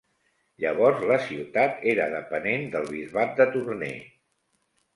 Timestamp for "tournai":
3.55-3.97